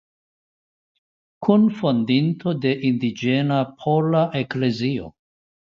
Kunfondinto 1.47 2.55
de 2.65 2.73
Indiĝena 2.91 3.61
Pola 3.85 4.27
Eklezio. 4.45 5.17